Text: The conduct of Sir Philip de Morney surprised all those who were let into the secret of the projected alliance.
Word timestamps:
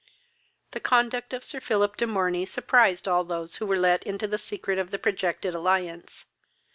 The 0.71 0.79
conduct 0.79 1.31
of 1.31 1.43
Sir 1.43 1.59
Philip 1.59 1.95
de 1.95 2.07
Morney 2.07 2.43
surprised 2.47 3.07
all 3.07 3.23
those 3.23 3.57
who 3.57 3.67
were 3.67 3.77
let 3.77 4.01
into 4.01 4.25
the 4.27 4.39
secret 4.39 4.79
of 4.79 4.89
the 4.89 4.97
projected 4.97 5.53
alliance. 5.53 6.25